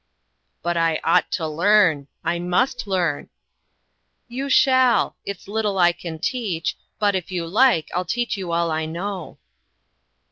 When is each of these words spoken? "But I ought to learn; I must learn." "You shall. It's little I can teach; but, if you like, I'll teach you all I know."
"But 0.63 0.77
I 0.77 0.99
ought 1.03 1.29
to 1.33 1.47
learn; 1.47 2.07
I 2.23 2.39
must 2.39 2.87
learn." 2.87 3.29
"You 4.27 4.49
shall. 4.49 5.15
It's 5.27 5.47
little 5.47 5.77
I 5.77 5.91
can 5.91 6.17
teach; 6.17 6.75
but, 6.97 7.13
if 7.13 7.31
you 7.31 7.45
like, 7.45 7.89
I'll 7.93 8.03
teach 8.03 8.35
you 8.35 8.51
all 8.51 8.71
I 8.71 8.87
know." 8.87 9.37